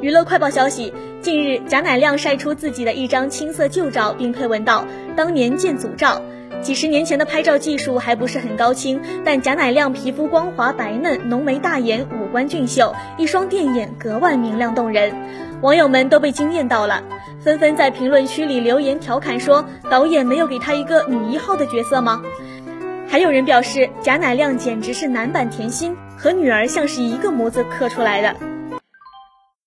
[0.00, 4.84] 娱乐快报消息，近日贾乃亮晒出自己的一张青涩旧照，并配文道，
[5.16, 6.22] 当年见祖照，
[6.62, 15.12] 几十年前的拍照技术还不是很高清，但贾乃亮皮肤光滑白嫩，浓眉大眼，五官俊秀，一双电眼格外明亮动人。
[15.62, 17.02] 网友们都被惊艳到了，
[17.40, 22.22] 纷纷在评论区里留言调侃说导演没有给他一个女一号的角色吗？
[23.08, 28.36] 还有人表示贾乃亮简直是男版甜心，和女儿像是一个模子刻出来的。